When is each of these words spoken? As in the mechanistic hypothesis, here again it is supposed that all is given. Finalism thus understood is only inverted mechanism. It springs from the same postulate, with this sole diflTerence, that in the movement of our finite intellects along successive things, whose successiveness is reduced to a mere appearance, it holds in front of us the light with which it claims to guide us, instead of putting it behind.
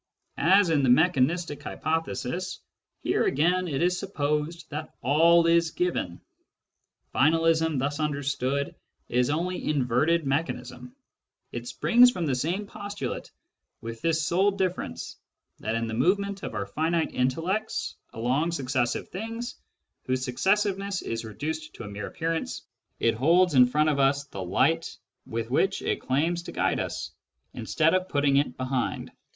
As 0.47 0.71
in 0.71 0.81
the 0.81 0.89
mechanistic 0.89 1.61
hypothesis, 1.61 2.59
here 3.03 3.23
again 3.25 3.67
it 3.67 3.83
is 3.83 3.99
supposed 3.99 4.67
that 4.71 4.95
all 5.03 5.45
is 5.45 5.69
given. 5.69 6.19
Finalism 7.13 7.77
thus 7.77 7.99
understood 7.99 8.73
is 9.09 9.29
only 9.29 9.63
inverted 9.69 10.25
mechanism. 10.25 10.95
It 11.51 11.67
springs 11.67 12.09
from 12.09 12.25
the 12.25 12.33
same 12.33 12.65
postulate, 12.65 13.29
with 13.81 14.01
this 14.01 14.25
sole 14.25 14.57
diflTerence, 14.57 15.17
that 15.59 15.75
in 15.75 15.85
the 15.85 15.93
movement 15.93 16.41
of 16.41 16.55
our 16.55 16.65
finite 16.65 17.11
intellects 17.13 17.93
along 18.11 18.53
successive 18.53 19.09
things, 19.09 19.53
whose 20.07 20.25
successiveness 20.25 21.03
is 21.03 21.23
reduced 21.25 21.75
to 21.75 21.83
a 21.83 21.87
mere 21.87 22.07
appearance, 22.07 22.63
it 22.99 23.13
holds 23.13 23.53
in 23.53 23.67
front 23.67 23.89
of 23.89 23.99
us 23.99 24.23
the 24.23 24.41
light 24.43 24.97
with 25.27 25.51
which 25.51 25.83
it 25.83 26.01
claims 26.01 26.41
to 26.41 26.51
guide 26.51 26.79
us, 26.79 27.11
instead 27.53 27.93
of 27.93 28.09
putting 28.09 28.37
it 28.37 28.57
behind. 28.57 29.11